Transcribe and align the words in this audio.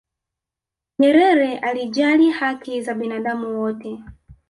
nyerere 0.99 1.57
alijali 1.57 2.29
haki 2.31 2.81
za 2.81 2.93
binadamu 2.93 3.59
wote 3.61 4.03